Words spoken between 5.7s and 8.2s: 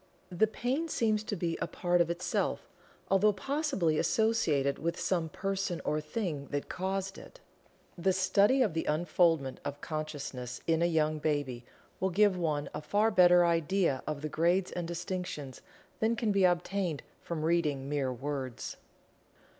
or thing that caused it. The